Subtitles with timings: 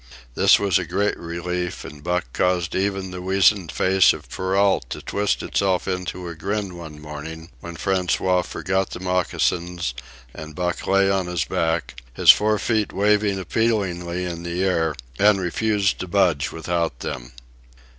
[0.33, 4.99] This was a great relief, and Buck caused even the weazened face of Perrault to
[5.03, 9.93] twist itself into a grin one morning, when François forgot the moccasins
[10.33, 15.39] and Buck lay on his back, his four feet waving appealingly in the air, and
[15.39, 17.33] refused to budge without them.